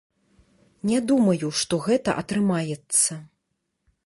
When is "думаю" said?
1.11-1.47